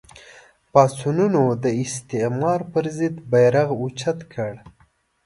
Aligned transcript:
پاڅونونو 0.71 1.43
د 1.63 1.65
استعمار 1.83 2.59
پر 2.71 2.85
ضد 2.97 3.15
بېرغ 3.31 3.67
اوچت 3.81 4.19
کړ 4.33 4.53